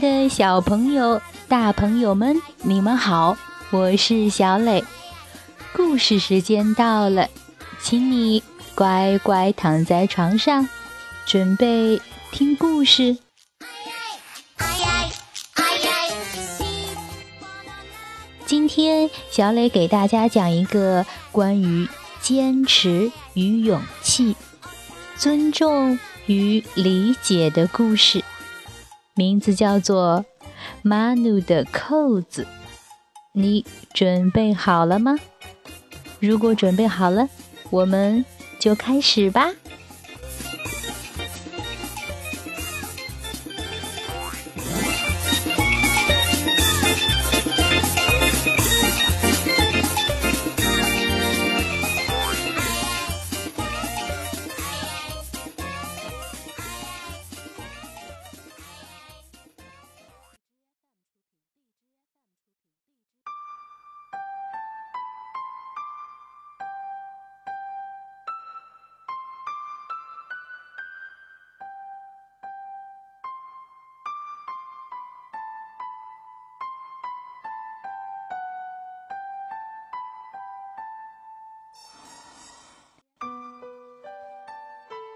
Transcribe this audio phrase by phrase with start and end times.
[0.00, 3.36] 的小朋友、大朋友们，你们好，
[3.70, 4.82] 我是小磊。
[5.74, 7.28] 故事时间到了，
[7.82, 8.42] 请你
[8.74, 10.66] 乖乖躺在床上，
[11.26, 12.00] 准备
[12.32, 13.18] 听故事。
[18.46, 21.86] 今天，小磊给大家讲一个关于
[22.22, 24.34] 坚持与勇气、
[25.16, 28.24] 尊重与理解的故事。
[29.20, 30.24] 名字叫做
[30.80, 32.44] 《马努的扣子》，
[33.34, 35.14] 你准备好了吗？
[36.20, 37.28] 如果准备好了，
[37.68, 38.24] 我们
[38.58, 39.50] 就开始吧。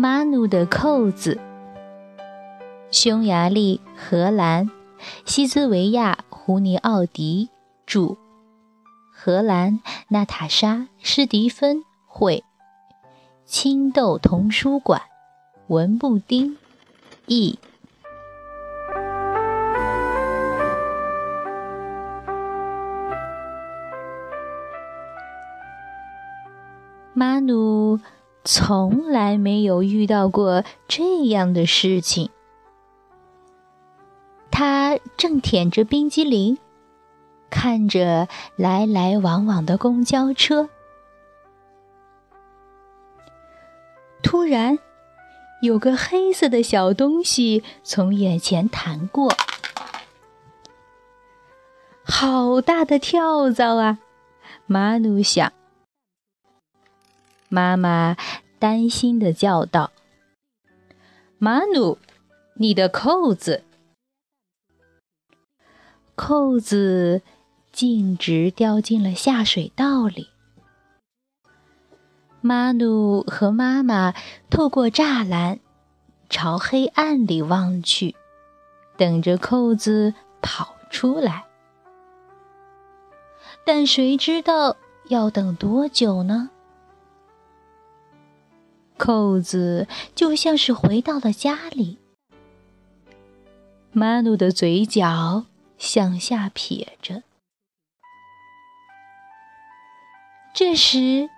[0.00, 1.40] 马努的扣子，
[2.88, 4.70] 匈牙利、荷兰、
[5.24, 7.50] 西兹维亚、胡尼奥迪
[7.84, 8.16] 著，
[9.12, 12.44] 荷兰娜塔莎·施迪芬绘，
[13.44, 15.02] 青豆童书馆
[15.66, 16.56] 文布丁
[17.26, 17.58] 译。
[27.12, 27.98] 马努。
[28.44, 32.30] 从来没有遇到过这样的事情。
[34.50, 36.58] 他正舔着冰激凌，
[37.50, 40.68] 看着来来往往的公交车。
[44.22, 44.78] 突然，
[45.62, 49.32] 有个黑色的小东西从眼前弹过，
[52.02, 53.98] 好大的跳蚤啊！
[54.66, 55.52] 马努想。
[57.48, 58.16] 妈妈
[58.58, 59.92] 担心的叫道
[61.38, 61.98] ：“马努，
[62.54, 63.64] 你的扣子！”
[66.14, 67.22] 扣子
[67.72, 70.28] 径直掉进了下水道里。
[72.40, 74.14] 马努和妈妈
[74.50, 75.60] 透过栅栏
[76.28, 78.14] 朝黑暗里望去，
[78.96, 81.44] 等着扣子跑出来。
[83.64, 84.76] 但谁知道
[85.08, 86.50] 要等多久呢？
[88.98, 91.98] 扣子就像是回到了家里，
[93.92, 95.46] 马努的嘴角
[95.78, 97.22] 向下撇着。
[100.52, 101.30] 这时，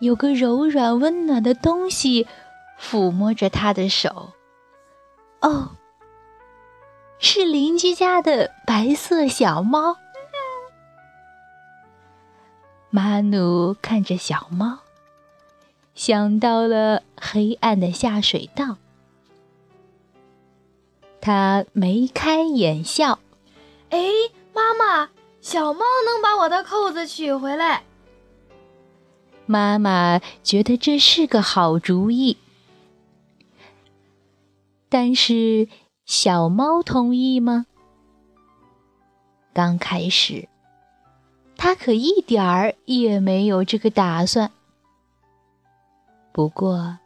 [0.00, 2.26] 有个柔软温暖的东西
[2.78, 4.32] 抚摸着他的手。
[5.40, 5.76] 哦，
[7.20, 9.96] 是邻居家的白色小猫。
[12.90, 14.80] 马努看着小猫。
[16.00, 18.78] 想到了黑暗的下水道，
[21.20, 23.18] 他眉开眼笑。
[23.90, 23.98] 哎，
[24.54, 25.10] 妈妈，
[25.42, 27.82] 小猫能把我的扣子取回来。
[29.44, 32.38] 妈妈觉得这是个好主意，
[34.88, 35.68] 但是
[36.06, 37.66] 小猫同意吗？
[39.52, 40.48] 刚开始，
[41.58, 44.50] 它可一点儿也没有这个打算。
[46.32, 46.98] 不过，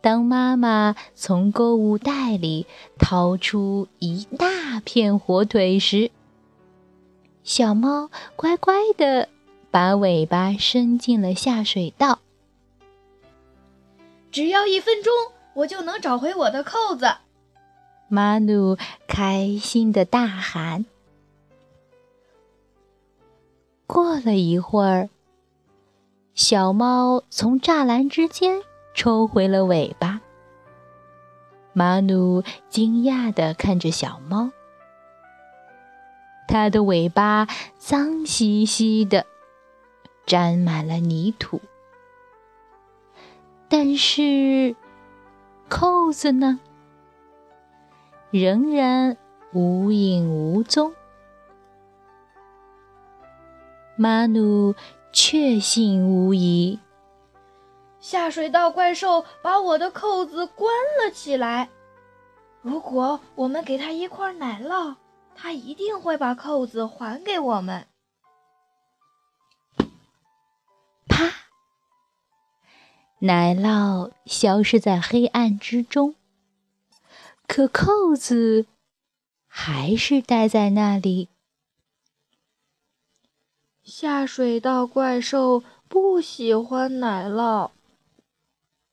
[0.00, 2.66] 当妈妈从购物袋里
[2.98, 6.10] 掏出一大片火腿时，
[7.42, 9.28] 小猫乖乖地
[9.70, 12.20] 把尾巴伸进了下水道。
[14.30, 15.12] 只要一分钟，
[15.54, 17.06] 我就能找回我的扣子！
[18.08, 18.76] 马努
[19.08, 20.86] 开心地大喊。
[23.86, 25.08] 过了一会儿。
[26.36, 28.60] 小猫从栅栏之间
[28.92, 30.20] 抽回了尾巴。
[31.72, 34.50] 马努惊讶地看着小猫，
[36.46, 37.48] 它的尾巴
[37.78, 39.24] 脏兮兮的，
[40.26, 41.62] 沾满了泥土。
[43.66, 44.76] 但是，
[45.70, 46.60] 扣子呢？
[48.30, 49.16] 仍然
[49.54, 50.92] 无影无踪。
[53.96, 54.74] 马努。
[55.18, 56.78] 确信无疑，
[58.00, 60.70] 下水道怪兽把我的扣子关
[61.00, 61.70] 了起来。
[62.60, 64.96] 如果我们给他一块奶酪，
[65.34, 67.86] 他一定会把扣子还给我们。
[71.08, 71.32] 啪！
[73.20, 76.14] 奶酪消失在黑暗之中，
[77.48, 78.66] 可扣子
[79.48, 81.30] 还是待在那里。
[83.86, 87.70] 下水道怪兽不喜欢奶酪。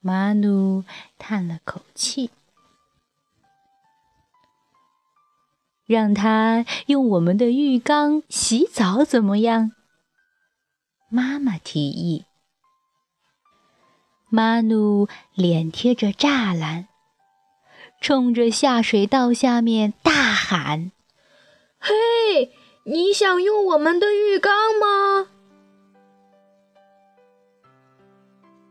[0.00, 0.84] 马努
[1.16, 2.30] 叹了口气。
[5.86, 9.72] 让他用我们的浴缸洗澡怎么样？
[11.08, 12.26] 妈妈提议。
[14.28, 16.88] 马努脸贴着栅栏，
[17.98, 20.92] 冲着下水道下面大喊
[21.80, 22.52] ：“嘿，
[22.84, 25.28] 你想用我们的浴缸吗？”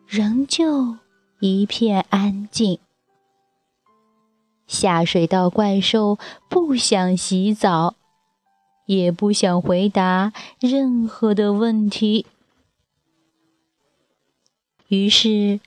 [0.07, 0.97] 仍旧
[1.39, 2.79] 一片安静。
[4.67, 6.17] 下水道怪兽
[6.49, 7.95] 不想洗澡，
[8.85, 12.25] 也不想回答任何的问题。
[14.87, 15.59] 于是，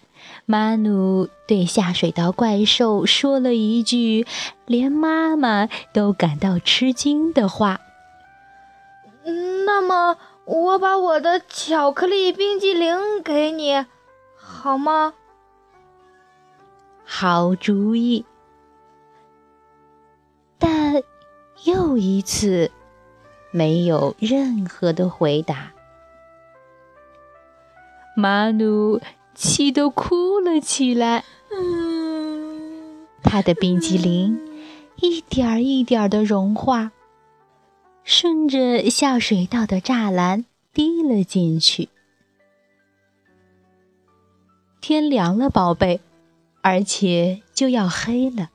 [0.46, 4.26] 马努对下水道怪兽说了一句
[4.66, 7.80] 连妈妈都感到吃惊的话
[9.64, 13.84] ：“那么，我把我的巧克力冰激凌给你，
[14.36, 15.14] 好吗？”
[17.04, 18.24] 好主意。
[20.58, 21.02] 但
[21.64, 22.70] 又一次
[23.50, 25.72] 没有任何的回答。
[28.16, 29.00] 马努
[29.34, 31.24] 气得哭了起来。
[31.50, 34.40] 嗯他的冰激凌
[34.96, 36.92] 一点一点的融化，
[38.04, 41.88] 顺着下水道的栅栏滴了进去。
[44.80, 46.00] 天凉了，宝贝，
[46.60, 48.50] 而且就要黑了。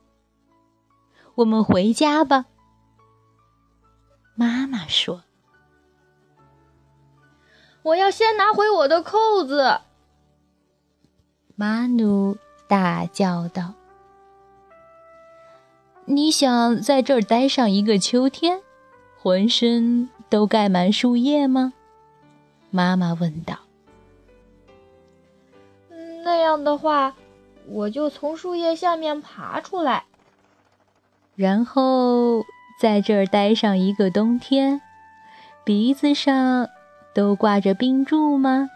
[1.36, 2.46] 我们回家吧，
[4.36, 5.24] 妈妈说。
[7.82, 9.82] 我要先拿回我的扣子。
[11.56, 12.38] 马努
[12.68, 13.74] 大叫道
[16.06, 18.62] ：“你想在这儿待上一个秋天，
[19.22, 21.74] 浑身都盖满树叶吗？”
[22.72, 23.58] 妈妈问道。
[26.24, 27.16] “那样的话，
[27.68, 30.06] 我就从树叶下面爬出来。”
[31.36, 32.44] 然后
[32.80, 34.82] 在这儿待上一个冬天，
[35.64, 36.70] 鼻子上
[37.14, 38.70] 都挂着冰柱吗？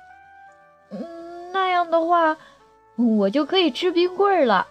[0.89, 2.37] 嗯，那样的话，
[2.95, 4.67] 我就可以吃冰棍儿了。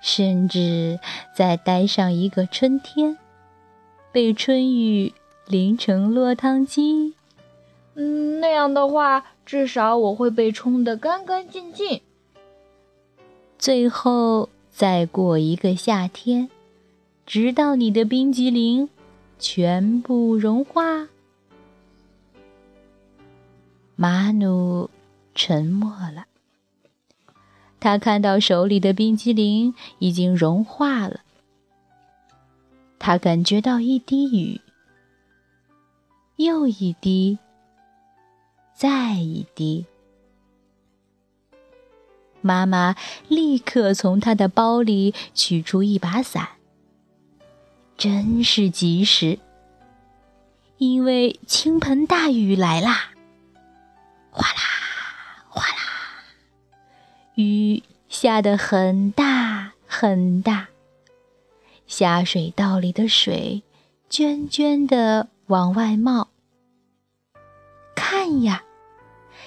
[0.00, 0.98] 甚至
[1.34, 3.18] 再待上一个春天，
[4.16, 5.12] 被春雨
[5.46, 7.12] 淋成落汤鸡。
[7.96, 12.00] 嗯，那样的话，至少我会被冲得干干净净。
[13.58, 14.48] 最后。
[14.70, 16.50] 再过一个夏天，
[17.26, 18.88] 直到你的冰激凌
[19.38, 21.08] 全部融化。
[23.96, 24.88] 马努
[25.34, 26.26] 沉默了。
[27.80, 31.20] 他看到手里的冰激凌已经融化了。
[33.06, 34.60] 他感觉到一滴雨，
[36.34, 37.38] 又一滴，
[38.74, 39.86] 再一滴。
[42.40, 42.96] 妈妈
[43.28, 46.48] 立刻从她的包里取出一把伞，
[47.96, 49.38] 真是及时，
[50.78, 53.12] 因为倾盆大雨来啦！
[54.32, 54.58] 哗啦
[55.48, 55.76] 哗啦，
[57.36, 60.66] 雨下得很大很大，
[61.86, 63.62] 下水道里的水
[64.10, 66.28] 涓涓地往外冒。
[67.94, 68.62] 看呀，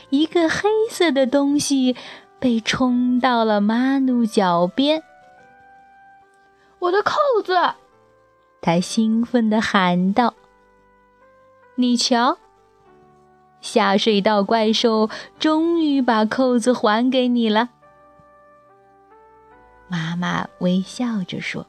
[0.10, 1.96] 一个黑色的东西。
[2.42, 5.04] 被冲到了马努脚边，
[6.80, 7.54] 我的扣子！
[8.62, 10.34] 他兴奋地喊道
[11.76, 12.38] ：“你瞧，
[13.60, 17.72] 下水道怪兽终于把扣子还给你了。”
[19.92, 21.68] 妈妈微笑着说。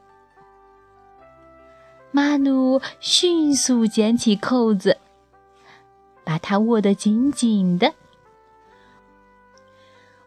[2.13, 4.99] 马努迅速捡起扣子，
[6.25, 7.95] 把它握得紧紧的。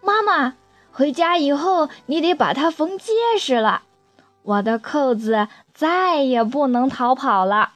[0.01, 0.55] 妈妈，
[0.91, 3.83] 回家以后你得把它缝结实了，
[4.43, 7.73] 我的扣子再也不能逃跑了。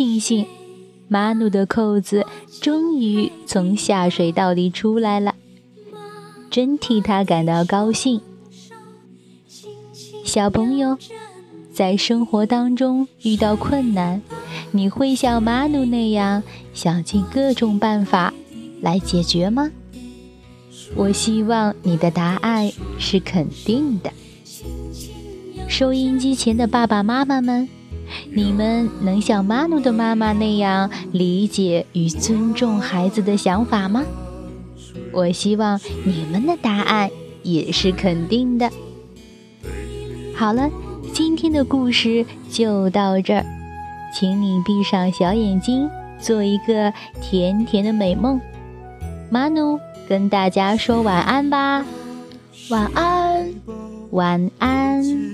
[0.00, 0.46] 庆幸，
[1.08, 2.24] 马努的扣子
[2.62, 5.34] 终于从下水道里出来了，
[6.50, 8.22] 真替他感到高兴。
[10.24, 10.96] 小朋友，
[11.70, 14.22] 在生活当中遇到困难，
[14.70, 16.42] 你会像马努那样
[16.72, 18.32] 想尽各种办法
[18.80, 19.70] 来解决吗？
[20.96, 24.10] 我希望你的答案是肯定的。
[25.68, 27.68] 收音机前的爸爸妈妈们，
[28.34, 34.04] 你们能像马努的妈妈那样理解与尊重孩子的想法吗？
[35.12, 37.10] 我希望你们的答案
[37.42, 38.70] 也是肯定的。
[40.34, 40.70] 好了，
[41.12, 43.44] 今天的故事就到这儿，
[44.14, 45.88] 请你闭上小眼睛，
[46.20, 48.40] 做一个甜甜的美梦。
[49.30, 51.84] 马努跟大家说晚安吧，
[52.70, 53.54] 晚安，
[54.10, 55.29] 晚安。